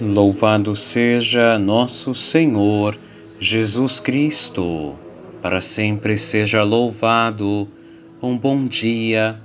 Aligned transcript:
Louvado 0.00 0.74
seja 0.74 1.58
nosso 1.58 2.14
Senhor 2.14 2.96
Jesus 3.38 4.00
Cristo, 4.00 4.94
para 5.42 5.60
sempre 5.60 6.16
seja 6.16 6.62
louvado. 6.62 7.68
Um 8.22 8.34
bom 8.34 8.64
dia, 8.64 9.38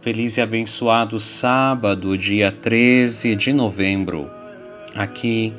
feliz 0.00 0.36
e 0.36 0.40
abençoado 0.40 1.20
sábado, 1.20 2.18
dia 2.18 2.50
13 2.50 3.36
de 3.36 3.52
novembro. 3.52 4.28
Aqui, 4.96 5.52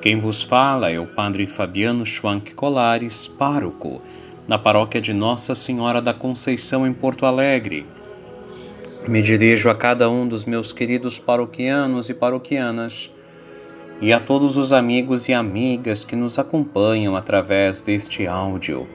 quem 0.00 0.20
vos 0.20 0.40
fala 0.40 0.88
é 0.88 1.00
o 1.00 1.08
Padre 1.08 1.48
Fabiano 1.48 2.06
Schwank 2.06 2.54
Colares, 2.54 3.26
pároco, 3.26 4.00
na 4.46 4.56
paróquia 4.56 5.00
de 5.00 5.12
Nossa 5.12 5.52
Senhora 5.52 6.00
da 6.00 6.14
Conceição, 6.14 6.86
em 6.86 6.92
Porto 6.92 7.26
Alegre. 7.26 7.84
Me 9.08 9.20
dirijo 9.20 9.68
a 9.68 9.74
cada 9.74 10.08
um 10.08 10.28
dos 10.28 10.44
meus 10.44 10.72
queridos 10.72 11.18
paroquianos 11.18 12.08
e 12.08 12.14
paroquianas 12.14 13.10
e 14.00 14.12
a 14.12 14.20
todos 14.20 14.56
os 14.56 14.72
amigos 14.72 15.28
e 15.28 15.32
amigas 15.32 16.04
que 16.04 16.14
nos 16.14 16.38
acompanham 16.38 17.16
através 17.16 17.80
deste 17.80 18.26
áudio. 18.26 18.86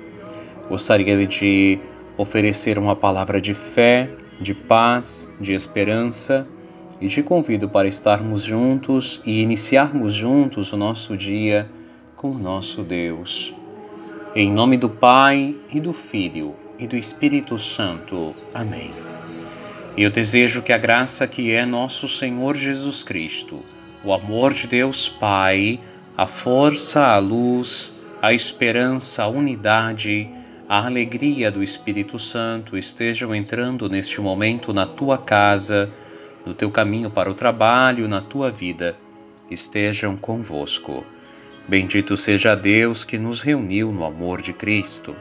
Gostaria 0.69 1.25
de 1.25 1.79
oferecer 2.17 2.77
uma 2.77 2.95
palavra 2.95 3.41
de 3.41 3.53
fé, 3.53 4.09
de 4.39 4.53
paz, 4.53 5.31
de 5.39 5.53
esperança 5.53 6.48
e 6.99 7.07
te 7.07 7.23
convido 7.23 7.67
para 7.67 7.87
estarmos 7.87 8.43
juntos 8.43 9.21
e 9.26 9.41
iniciarmos 9.41 10.13
juntos 10.13 10.71
o 10.71 10.77
nosso 10.77 11.17
dia 11.17 11.67
com 12.15 12.29
o 12.29 12.37
nosso 12.37 12.83
Deus. 12.83 13.54
Em 14.35 14.51
nome 14.51 14.77
do 14.77 14.87
Pai 14.87 15.55
e 15.73 15.79
do 15.79 15.93
Filho 15.93 16.55
e 16.77 16.85
do 16.85 16.95
Espírito 16.95 17.57
Santo. 17.57 18.35
Amém. 18.54 18.91
Eu 19.98 20.09
desejo 20.09 20.61
que 20.61 20.71
a 20.71 20.77
graça 20.77 21.27
que 21.27 21.51
é 21.51 21.65
nosso 21.65 22.07
Senhor 22.07 22.55
Jesus 22.55 23.04
Cristo 23.04 23.59
o 24.04 24.13
amor 24.13 24.54
de 24.54 24.68
Deus 24.68 25.07
Pai, 25.07 25.80
a 26.18 26.26
força, 26.26 27.05
a 27.05 27.18
luz, 27.20 27.94
a 28.21 28.34
esperança, 28.34 29.24
a 29.24 29.27
unidade, 29.27 30.30
a 30.68 30.85
alegria 30.85 31.52
do 31.52 31.62
Espírito 31.62 32.18
Santo 32.18 32.77
estejam 32.77 33.35
entrando 33.35 33.90
neste 33.90 34.20
momento 34.20 34.74
na 34.74 34.85
tua 34.85 35.18
casa, 35.18 35.91
no 36.46 36.54
teu 36.54 36.72
caminho 36.72 37.12
para 37.12 37.29
o 37.29 37.35
trabalho, 37.35 38.07
na 38.07 38.22
tua 38.22 38.49
vida. 38.49 38.96
Estejam 39.49 40.18
convosco. 40.18 41.05
Bendito 41.68 42.18
seja 42.18 42.55
Deus 42.55 43.04
que 43.04 43.20
nos 43.20 43.41
reuniu 43.41 43.91
no 43.91 44.04
amor 44.04 44.41
de 44.41 44.52
Cristo. 44.52 45.16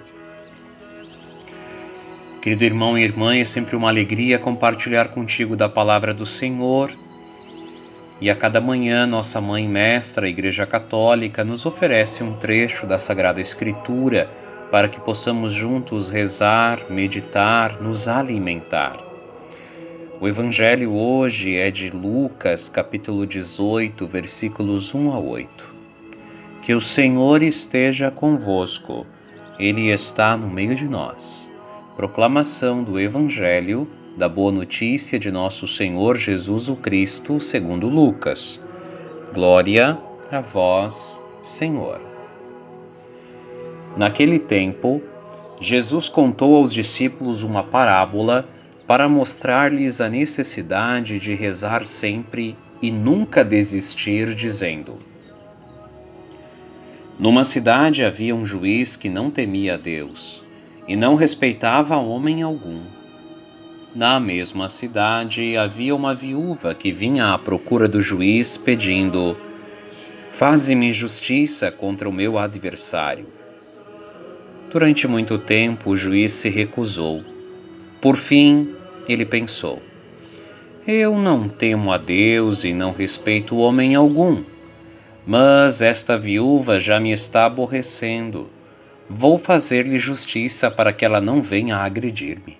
Querido 2.41 2.65
irmão 2.65 2.97
e 2.97 3.03
irmã, 3.03 3.37
é 3.37 3.45
sempre 3.45 3.77
uma 3.77 3.89
alegria 3.89 4.39
compartilhar 4.39 5.09
contigo 5.09 5.55
da 5.55 5.69
palavra 5.69 6.15
do 6.15 6.25
Senhor 6.25 6.91
e 8.21 8.29
a 8.29 8.37
cada 8.37 8.61
manhã, 8.61 9.07
nossa 9.07 9.41
Mãe 9.41 9.67
Mestra, 9.67 10.27
a 10.27 10.29
Igreja 10.29 10.67
Católica, 10.67 11.43
nos 11.43 11.65
oferece 11.65 12.23
um 12.23 12.35
trecho 12.35 12.87
da 12.87 12.99
Sagrada 12.99 13.41
Escritura 13.41 14.29
para 14.71 14.89
que 14.89 15.01
possamos 15.01 15.53
juntos 15.53 16.11
rezar, 16.11 16.81
meditar, 16.91 17.81
nos 17.81 18.07
alimentar. 18.07 18.99
O 20.21 20.29
Evangelho 20.29 20.93
hoje 20.93 21.57
é 21.57 21.71
de 21.71 21.89
Lucas, 21.89 22.69
capítulo 22.69 23.27
18, 23.27 24.07
versículos 24.07 24.95
1 24.95 25.13
a 25.13 25.19
8. 25.19 25.75
Que 26.63 26.75
o 26.75 26.81
Senhor 26.81 27.43
esteja 27.43 28.11
convosco, 28.11 29.07
Ele 29.59 29.89
está 29.89 30.37
no 30.37 30.47
meio 30.47 30.75
de 30.75 30.87
nós. 30.87 31.51
Proclamação 31.97 32.83
do 32.83 33.01
Evangelho 33.01 33.89
da 34.21 34.29
boa 34.29 34.53
notícia 34.53 35.19
de 35.19 35.31
nosso 35.31 35.67
Senhor 35.67 36.19
Jesus 36.19 36.69
o 36.69 36.77
Cristo, 36.77 37.41
segundo 37.41 37.89
Lucas. 37.89 38.61
Glória 39.33 39.97
a 40.31 40.43
vós, 40.43 41.23
Senhor. 41.43 41.99
Naquele 43.97 44.39
tempo, 44.39 45.01
Jesus 45.59 46.11
contou 46.11 46.55
aos 46.55 46.71
discípulos 46.71 47.45
uma 47.45 47.63
parábola 47.63 48.47
para 48.87 49.09
mostrar-lhes 49.09 50.03
a 50.03 50.09
necessidade 50.11 51.19
de 51.19 51.35
rezar 51.35 51.87
sempre 51.87 52.55
e 52.83 52.91
nunca 52.91 53.43
desistir, 53.43 54.35
dizendo: 54.35 54.99
Numa 57.19 57.43
cidade 57.43 58.05
havia 58.05 58.35
um 58.37 58.45
juiz 58.45 58.97
que 58.97 59.09
não 59.09 59.31
temia 59.31 59.77
a 59.77 59.79
Deus 59.79 60.45
e 60.87 60.95
não 60.95 61.15
respeitava 61.15 61.97
homem 61.97 62.43
algum. 62.43 63.00
Na 63.93 64.21
mesma 64.21 64.69
cidade 64.69 65.57
havia 65.57 65.97
uma 65.97 66.15
viúva 66.15 66.73
que 66.73 66.93
vinha 66.93 67.33
à 67.35 67.39
procura 67.39 67.89
do 67.89 68.01
juiz 68.01 68.57
pedindo: 68.57 69.37
Faze-me 70.31 70.93
justiça 70.93 71.73
contra 71.73 72.09
o 72.09 72.13
meu 72.13 72.39
adversário. 72.39 73.27
Durante 74.71 75.09
muito 75.09 75.37
tempo 75.39 75.91
o 75.91 75.97
juiz 75.97 76.31
se 76.31 76.49
recusou. 76.49 77.25
Por 78.01 78.15
fim, 78.15 78.77
ele 79.09 79.27
pensou: 79.27 79.83
Eu 80.87 81.19
não 81.19 81.49
temo 81.49 81.91
a 81.91 81.99
Deus 81.99 82.63
e 82.63 82.73
não 82.73 82.93
respeito 82.93 83.57
homem 83.57 83.97
algum, 83.97 84.45
mas 85.27 85.83
esta 85.83 86.17
viúva 86.17 86.79
já 86.79 87.01
me 87.01 87.11
está 87.11 87.45
aborrecendo. 87.45 88.49
Vou 89.09 89.37
fazer-lhe 89.37 89.99
justiça 89.99 90.71
para 90.71 90.93
que 90.93 91.05
ela 91.05 91.21
não 91.21 91.43
venha 91.43 91.79
agredir-me. 91.79 92.60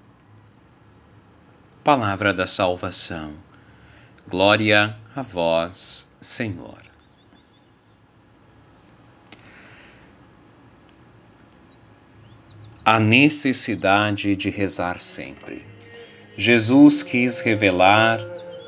Palavra 1.83 2.31
da 2.31 2.45
salvação. 2.45 3.31
Glória 4.29 4.95
a 5.15 5.23
vós, 5.23 6.11
Senhor. 6.21 6.77
A 12.85 12.99
necessidade 12.99 14.35
de 14.35 14.51
rezar 14.51 14.99
sempre. 14.99 15.65
Jesus 16.37 17.01
quis 17.01 17.39
revelar 17.39 18.19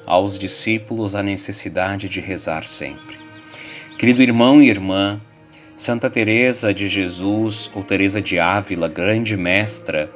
aos 0.08 0.40
discípulos 0.40 1.14
a 1.14 1.22
necessidade 1.22 2.10
de 2.10 2.20
rezar 2.20 2.66
sempre. 2.66 3.20
Querido 4.00 4.24
irmão 4.24 4.60
e 4.60 4.72
irmã, 4.72 5.22
Santa 5.78 6.10
Teresa 6.10 6.74
de 6.74 6.90
Jesus 6.90 7.70
ou 7.76 7.84
Teresa 7.84 8.20
de 8.20 8.40
Ávila, 8.40 8.88
grande 8.88 9.38
mestra 9.38 10.10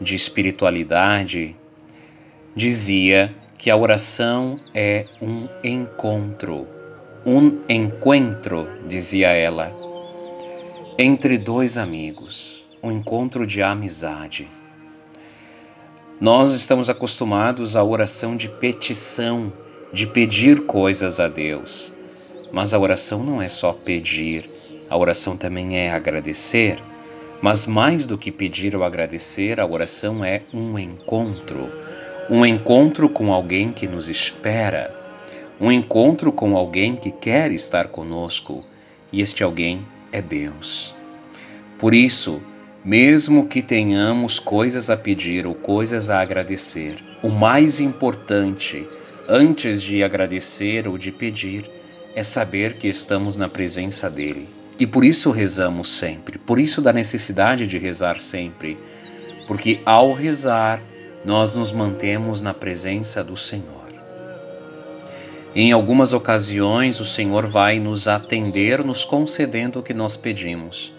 de 0.00 0.14
espiritualidade, 0.14 1.56
dizia 2.58 3.32
que 3.56 3.70
a 3.70 3.76
oração 3.76 4.58
é 4.74 5.06
um 5.22 5.46
encontro, 5.62 6.66
um 7.24 7.60
encontro, 7.68 8.68
dizia 8.84 9.28
ela, 9.28 9.72
entre 10.98 11.38
dois 11.38 11.78
amigos, 11.78 12.64
um 12.82 12.90
encontro 12.90 13.46
de 13.46 13.62
amizade. 13.62 14.48
Nós 16.20 16.52
estamos 16.52 16.90
acostumados 16.90 17.76
à 17.76 17.84
oração 17.84 18.36
de 18.36 18.48
petição, 18.48 19.52
de 19.92 20.08
pedir 20.08 20.66
coisas 20.66 21.20
a 21.20 21.28
Deus. 21.28 21.94
Mas 22.50 22.74
a 22.74 22.78
oração 22.80 23.22
não 23.22 23.40
é 23.40 23.48
só 23.48 23.72
pedir, 23.72 24.50
a 24.90 24.96
oração 24.96 25.36
também 25.36 25.78
é 25.78 25.92
agradecer. 25.92 26.82
Mas 27.40 27.66
mais 27.66 28.04
do 28.04 28.18
que 28.18 28.32
pedir 28.32 28.74
ou 28.74 28.82
agradecer, 28.82 29.60
a 29.60 29.66
oração 29.66 30.24
é 30.24 30.42
um 30.52 30.76
encontro 30.76 31.68
um 32.30 32.44
encontro 32.44 33.08
com 33.08 33.32
alguém 33.32 33.72
que 33.72 33.86
nos 33.86 34.10
espera, 34.10 34.94
um 35.58 35.72
encontro 35.72 36.30
com 36.30 36.56
alguém 36.56 36.94
que 36.94 37.10
quer 37.10 37.50
estar 37.52 37.88
conosco, 37.88 38.62
e 39.10 39.22
este 39.22 39.42
alguém 39.42 39.80
é 40.12 40.20
Deus. 40.20 40.94
Por 41.78 41.94
isso, 41.94 42.42
mesmo 42.84 43.46
que 43.46 43.62
tenhamos 43.62 44.38
coisas 44.38 44.90
a 44.90 44.96
pedir 44.96 45.46
ou 45.46 45.54
coisas 45.54 46.10
a 46.10 46.20
agradecer, 46.20 47.02
o 47.22 47.30
mais 47.30 47.80
importante, 47.80 48.86
antes 49.26 49.80
de 49.80 50.04
agradecer 50.04 50.86
ou 50.86 50.98
de 50.98 51.10
pedir, 51.10 51.64
é 52.14 52.22
saber 52.22 52.74
que 52.74 52.88
estamos 52.88 53.36
na 53.36 53.48
presença 53.48 54.10
dele. 54.10 54.48
E 54.78 54.86
por 54.86 55.02
isso 55.02 55.30
rezamos 55.30 55.90
sempre, 55.96 56.38
por 56.38 56.58
isso 56.58 56.82
da 56.82 56.92
necessidade 56.92 57.66
de 57.66 57.78
rezar 57.78 58.20
sempre, 58.20 58.76
porque 59.46 59.80
ao 59.86 60.12
rezar 60.12 60.82
nós 61.24 61.54
nos 61.54 61.72
mantemos 61.72 62.40
na 62.40 62.54
presença 62.54 63.22
do 63.22 63.36
Senhor. 63.36 63.88
Em 65.54 65.72
algumas 65.72 66.12
ocasiões, 66.12 67.00
o 67.00 67.04
Senhor 67.04 67.46
vai 67.46 67.80
nos 67.80 68.06
atender, 68.06 68.84
nos 68.84 69.04
concedendo 69.04 69.80
o 69.80 69.82
que 69.82 69.94
nós 69.94 70.16
pedimos. 70.16 70.92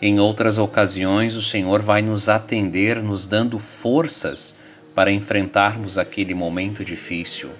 Em 0.00 0.20
outras 0.20 0.58
ocasiões, 0.58 1.34
o 1.34 1.42
Senhor 1.42 1.80
vai 1.80 2.02
nos 2.02 2.28
atender, 2.28 3.02
nos 3.02 3.26
dando 3.26 3.58
forças 3.58 4.54
para 4.94 5.10
enfrentarmos 5.10 5.98
aquele 5.98 6.34
momento 6.34 6.84
difícil. 6.84 7.50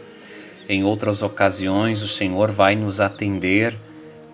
Em 0.69 0.85
outras 0.85 1.23
ocasiões, 1.23 2.03
o 2.03 2.09
Senhor 2.09 2.51
vai 2.51 2.77
nos 2.77 3.01
atender, 3.01 3.77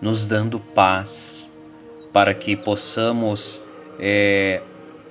nos 0.01 0.25
dando 0.25 0.59
paz, 0.59 1.49
para 2.11 2.33
que 2.33 2.55
possamos 2.55 3.63
é, 3.99 4.61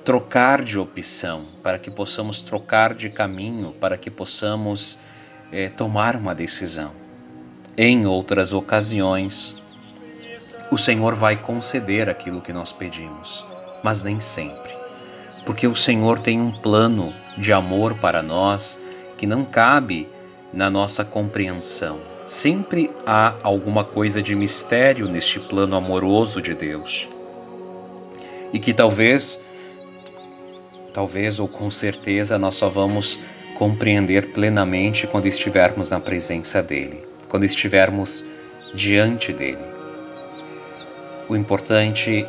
trocar 0.05 0.63
de 0.63 0.79
opção, 0.79 1.45
para 1.63 1.79
que 1.79 1.91
possamos 1.91 2.43
trocar 2.43 2.95
de 2.95 3.09
caminho, 3.09 3.73
para 3.73 3.97
que 3.97 4.11
possamos 4.11 4.99
é, 5.53 5.69
tomar 5.69 6.17
uma 6.17 6.35
decisão. 6.35 6.93
Em 7.77 8.07
outras 8.07 8.53
ocasiões, 8.53 9.57
o 10.71 10.77
Senhor 10.77 11.15
vai 11.15 11.37
conceder 11.37 12.09
aquilo 12.09 12.41
que 12.41 12.53
nós 12.53 12.73
pedimos, 12.73 13.47
mas 13.83 14.03
nem 14.03 14.19
sempre. 14.19 14.73
Porque 15.45 15.67
o 15.67 15.77
Senhor 15.77 16.19
tem 16.19 16.41
um 16.41 16.51
plano 16.51 17.15
de 17.37 17.53
amor 17.53 17.95
para 17.95 18.23
nós 18.23 18.83
que 19.17 19.27
não 19.27 19.45
cabe 19.45 20.09
na 20.53 20.69
nossa 20.71 21.05
compreensão. 21.05 22.01
Sempre 22.27 22.91
há 23.07 23.35
alguma 23.43 23.85
coisa 23.85 24.23
de 24.23 24.35
mistério 24.35 25.09
neste 25.09 25.41
plano 25.41 25.77
amoroso 25.77 26.41
de 26.41 26.55
Deus. 26.55 27.09
E 28.53 28.59
que 28.59 28.73
talvez, 28.73 29.43
talvez 30.93 31.39
ou 31.39 31.49
com 31.49 31.71
certeza, 31.71 32.39
nós 32.39 32.55
só 32.55 32.69
vamos 32.69 33.19
compreender 33.55 34.33
plenamente 34.33 35.07
quando 35.07 35.27
estivermos 35.27 35.91
na 35.91 36.01
presença 36.01 36.63
dEle, 36.63 37.03
quando 37.29 37.45
estivermos 37.45 38.25
diante 38.75 39.33
dEle. 39.33 39.59
O 41.29 41.37
importante 41.37 42.27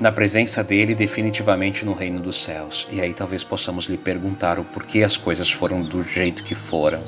na 0.00 0.10
presença 0.10 0.64
dele, 0.64 0.94
definitivamente 0.94 1.84
no 1.84 1.92
reino 1.92 2.18
dos 2.18 2.42
céus. 2.42 2.88
E 2.90 3.02
aí 3.02 3.12
talvez 3.12 3.44
possamos 3.44 3.84
lhe 3.84 3.98
perguntar 3.98 4.58
o 4.58 4.64
porquê 4.64 5.02
as 5.02 5.18
coisas 5.18 5.50
foram 5.52 5.82
do 5.82 6.02
jeito 6.02 6.42
que 6.42 6.54
foram. 6.54 7.02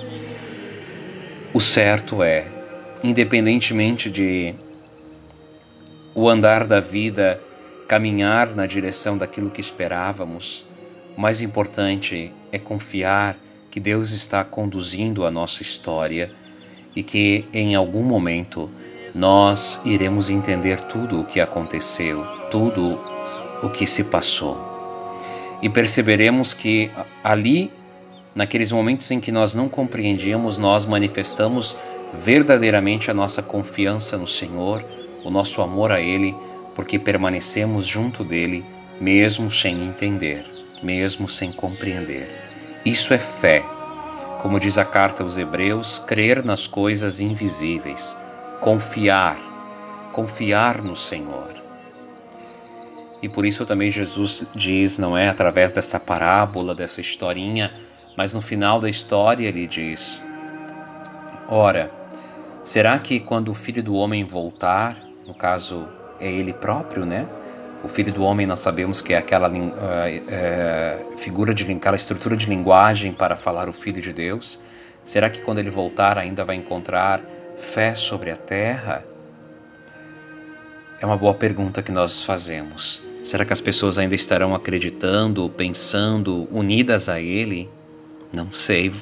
O 1.55 1.61
certo 1.61 2.23
é, 2.23 2.47
independentemente 3.03 4.11
de 4.11 4.55
o 6.15 6.29
andar 6.29 6.67
da 6.67 6.81
vida 6.81 7.41
caminhar 7.89 8.55
na 8.55 8.67
direção 8.67 9.17
daquilo 9.17 9.51
que 9.51 9.61
esperávamos, 9.61 10.67
o 11.17 11.21
mais 11.21 11.43
importante 11.43 12.33
é 12.51 12.59
confiar 12.59 13.37
que 13.71 13.79
Deus 13.81 14.13
está 14.13 14.45
conduzindo 14.45 15.25
a 15.25 15.31
nossa 15.31 15.63
história 15.63 16.31
e 16.95 17.03
que 17.03 17.45
em 17.53 17.75
algum 17.75 18.03
momento 18.03 18.71
nós 19.15 19.81
iremos 19.85 20.31
entender 20.31 20.81
tudo 20.81 21.21
o 21.21 21.25
que 21.25 21.41
aconteceu, 21.41 22.25
tudo 22.51 22.99
o 23.63 23.69
que 23.71 23.87
se 23.87 24.05
passou. 24.05 24.59
E 25.61 25.69
perceberemos 25.69 26.55
que 26.55 26.91
ali, 27.23 27.71
naqueles 28.35 28.73
momentos 28.73 29.11
em 29.11 29.21
que 29.21 29.31
nós 29.31 29.55
não 29.55 29.69
compreendíamos, 29.69 30.59
nós 30.59 30.85
manifestamos 30.85 31.77
verdadeiramente 32.19 33.11
a 33.11 33.15
nossa 33.15 33.43
confiança 33.43 34.17
no 34.17 34.27
Senhor, 34.27 34.85
o 35.25 35.31
nosso 35.31 35.63
amor 35.63 35.93
a 35.93 36.01
Ele, 36.01 36.35
porque 36.75 36.99
permanecemos 36.99 37.87
junto 37.87 38.25
dele, 38.25 38.65
mesmo 39.01 39.51
sem 39.51 39.85
entender, 39.85 40.62
mesmo 40.83 41.29
sem 41.29 41.53
compreender. 41.53 42.29
Isso 42.85 43.15
é 43.15 43.19
fé. 43.19 43.65
Como 44.41 44.59
diz 44.59 44.77
a 44.77 44.85
carta 44.85 45.23
aos 45.23 45.39
Hebreus, 45.39 46.01
crer 46.01 46.45
nas 46.45 46.67
coisas 46.67 47.21
invisíveis, 47.21 48.17
confiar, 48.61 49.39
confiar 50.13 50.83
no 50.83 50.97
Senhor. 50.97 51.63
E 53.23 53.29
por 53.29 53.47
isso 53.47 53.65
também 53.65 53.91
Jesus 53.91 54.45
diz, 54.53 54.99
não 54.99 55.17
é 55.17 55.29
através 55.29 55.71
dessa 55.71 56.01
parábola, 56.01 56.75
dessa 56.75 57.01
historinha, 57.01 57.73
mas 58.17 58.33
no 58.33 58.41
final 58.41 58.81
da 58.81 58.91
história 58.91 59.47
ele 59.47 59.67
diz: 59.67 60.21
Ora, 61.49 61.91
será 62.65 62.99
que 62.99 63.21
quando 63.21 63.51
o 63.51 63.55
filho 63.55 63.83
do 63.83 63.95
homem 63.95 64.25
voltar, 64.25 64.97
no 65.27 65.35
caso 65.35 65.89
é 66.19 66.31
ele 66.31 66.53
próprio, 66.53 67.07
né? 67.07 67.29
O 67.83 67.89
filho 67.89 68.13
do 68.13 68.23
homem 68.23 68.47
nós 68.47 68.61
sabemos 68.61 69.03
que 69.03 69.13
é 69.13 69.17
aquela 69.17 69.49
uh, 69.49 69.53
uh, 69.53 71.19
figura 71.19 71.53
de 71.53 71.71
aquela 71.73 71.97
estrutura 71.97 72.37
de 72.37 72.47
linguagem 72.47 73.13
para 73.13 73.37
falar 73.37 73.69
o 73.69 73.73
filho 73.73 74.01
de 74.01 74.13
Deus. 74.13 74.61
Será 75.03 75.29
que 75.29 75.43
quando 75.43 75.59
ele 75.59 75.71
voltar 75.71 76.17
ainda 76.17 76.45
vai 76.45 76.55
encontrar 76.55 77.21
fé 77.57 77.93
sobre 77.97 78.31
a 78.31 78.37
terra? 78.37 79.05
É 81.01 81.05
uma 81.05 81.17
boa 81.17 81.35
pergunta 81.35 81.83
que 81.83 81.91
nós 81.91 82.23
fazemos. 82.23 83.03
Será 83.25 83.45
que 83.45 83.53
as 83.53 83.61
pessoas 83.61 83.99
ainda 83.99 84.15
estarão 84.15 84.55
acreditando, 84.55 85.51
pensando, 85.51 86.47
unidas 86.53 87.09
a 87.09 87.21
Ele? 87.21 87.69
Não 88.33 88.53
sei, 88.53 88.93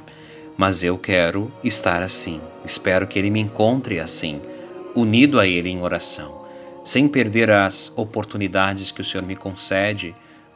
mas 0.57 0.83
eu 0.83 0.97
quero 0.97 1.53
estar 1.63 2.03
assim. 2.03 2.41
Espero 2.65 3.07
que 3.07 3.19
Ele 3.19 3.29
me 3.29 3.41
encontre 3.41 4.01
assim, 4.01 4.41
unido 4.95 5.39
a 5.39 5.47
Ele 5.47 5.69
em 5.69 5.83
oração 5.83 6.40
sem 6.85 7.07
perder 7.09 7.51
as 7.51 7.93
oportunidades 7.97 8.91
que 8.91 9.01
o 9.01 9.05
Senhor 9.05 9.25
me 9.25 9.37
concede 9.37 10.15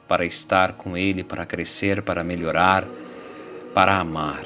para 0.09 0.25
estar 0.25 0.73
com 0.73 0.97
Ele, 0.97 1.23
para 1.23 1.47
crescer, 1.47 2.03
para 2.03 2.25
melhorar, 2.25 2.87
para 3.75 3.99
amar. 3.99 4.45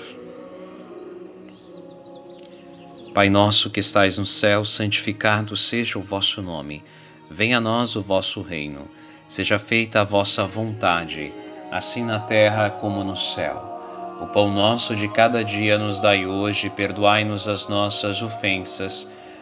Pai 3.14 3.28
nosso 3.28 3.70
que 3.70 3.80
estais 3.80 4.18
no 4.18 4.26
céu, 4.26 4.64
santificado 4.64 5.56
seja 5.56 5.98
o 5.98 6.02
vosso 6.02 6.40
nome. 6.40 6.84
Venha 7.30 7.58
a 7.58 7.60
nós 7.60 7.96
o 7.96 8.02
vosso 8.02 8.42
reino. 8.42 8.88
Seja 9.28 9.58
feita 9.58 10.00
a 10.00 10.04
vossa 10.04 10.46
vontade, 10.46 11.32
assim 11.70 12.04
na 12.04 12.18
terra 12.18 12.70
como 12.70 13.02
no 13.04 13.16
céu. 13.16 13.76
O 14.20 14.26
pão 14.26 14.52
nosso 14.52 14.96
de 14.96 15.08
cada 15.08 15.44
dia 15.44 15.78
nos 15.78 16.00
dai 16.00 16.26
hoje, 16.26 16.70
perdoai-nos 16.70 17.46
as 17.46 17.68
nossas 17.68 18.22
ofensas 18.22 19.10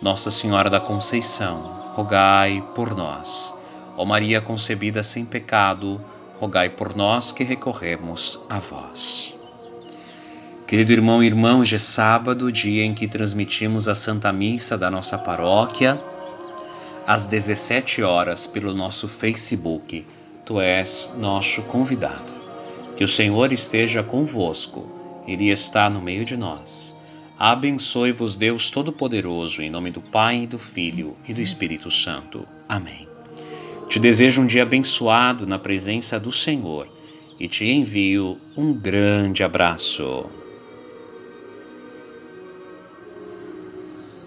Nossa 0.00 0.30
Senhora 0.30 0.68
da 0.68 0.78
Conceição, 0.78 1.84
rogai 1.94 2.62
por 2.74 2.94
nós. 2.94 3.54
Ó 3.96 4.04
Maria 4.04 4.42
concebida 4.42 5.02
sem 5.02 5.24
pecado, 5.24 6.04
rogai 6.38 6.68
por 6.68 6.94
nós 6.94 7.32
que 7.32 7.42
recorremos 7.42 8.38
a 8.48 8.58
vós. 8.58 9.34
Querido 10.66 10.92
irmão 10.92 11.22
e 11.22 11.26
irmã, 11.26 11.56
hoje 11.56 11.76
é 11.76 11.78
sábado, 11.78 12.52
dia 12.52 12.84
em 12.84 12.92
que 12.92 13.08
transmitimos 13.08 13.88
a 13.88 13.94
Santa 13.94 14.30
Missa 14.32 14.76
da 14.76 14.90
nossa 14.90 15.16
paróquia, 15.16 15.98
às 17.06 17.24
17 17.24 18.02
horas, 18.02 18.46
pelo 18.46 18.74
nosso 18.74 19.08
Facebook. 19.08 20.04
Tu 20.44 20.60
és 20.60 21.14
nosso 21.16 21.62
convidado. 21.62 22.34
Que 22.96 23.04
o 23.04 23.08
Senhor 23.08 23.50
esteja 23.50 24.02
convosco, 24.02 24.90
Ele 25.26 25.48
está 25.50 25.88
no 25.88 26.02
meio 26.02 26.24
de 26.24 26.36
nós. 26.36 26.95
Abençoe-vos 27.38 28.34
Deus 28.34 28.70
Todo-Poderoso, 28.70 29.60
em 29.60 29.68
nome 29.68 29.90
do 29.90 30.00
Pai, 30.00 30.46
do 30.46 30.58
Filho 30.58 31.18
e 31.28 31.34
do 31.34 31.40
Espírito 31.42 31.90
Santo. 31.90 32.48
Amém. 32.66 33.06
Te 33.90 34.00
desejo 34.00 34.40
um 34.40 34.46
dia 34.46 34.62
abençoado 34.62 35.46
na 35.46 35.58
presença 35.58 36.18
do 36.18 36.32
Senhor 36.32 36.88
e 37.38 37.46
te 37.46 37.66
envio 37.66 38.38
um 38.56 38.72
grande 38.72 39.44
abraço. 39.44 40.30